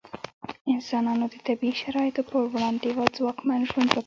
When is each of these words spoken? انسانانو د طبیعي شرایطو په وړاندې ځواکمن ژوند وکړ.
انسانانو 0.73 1.25
د 1.33 1.35
طبیعي 1.47 1.79
شرایطو 1.81 2.21
په 2.29 2.37
وړاندې 2.53 2.87
ځواکمن 3.17 3.59
ژوند 3.69 3.89
وکړ. 3.91 3.99